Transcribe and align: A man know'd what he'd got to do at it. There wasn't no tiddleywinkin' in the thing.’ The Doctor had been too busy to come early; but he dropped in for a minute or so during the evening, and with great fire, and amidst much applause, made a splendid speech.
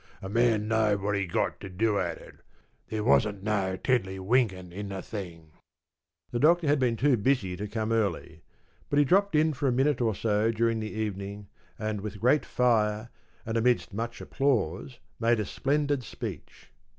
A 0.19 0.29
man 0.29 0.67
know'd 0.67 0.99
what 0.99 1.15
he'd 1.15 1.31
got 1.31 1.59
to 1.59 1.69
do 1.69 1.99
at 1.99 2.17
it. 2.17 2.37
There 2.87 3.03
wasn't 3.03 3.43
no 3.43 3.77
tiddleywinkin' 3.77 4.71
in 4.71 4.89
the 4.89 4.99
thing.’ 5.03 5.51
The 6.31 6.39
Doctor 6.39 6.65
had 6.65 6.79
been 6.79 6.95
too 6.95 7.17
busy 7.17 7.55
to 7.55 7.67
come 7.67 7.91
early; 7.91 8.41
but 8.89 8.97
he 8.97 9.05
dropped 9.05 9.35
in 9.35 9.53
for 9.53 9.67
a 9.67 9.71
minute 9.71 10.01
or 10.01 10.15
so 10.15 10.51
during 10.51 10.79
the 10.79 10.89
evening, 10.91 11.49
and 11.77 12.01
with 12.01 12.19
great 12.19 12.47
fire, 12.47 13.09
and 13.45 13.57
amidst 13.57 13.93
much 13.93 14.21
applause, 14.21 14.97
made 15.19 15.39
a 15.39 15.45
splendid 15.45 16.01
speech. 16.03 16.71